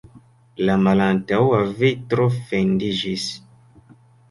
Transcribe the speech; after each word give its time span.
La 0.69 0.77
malantaŭa 0.85 1.61
vitro 1.83 2.27
fendiĝis. 2.39 3.31